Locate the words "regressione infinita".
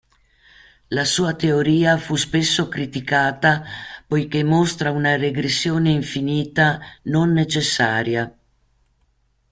5.15-6.79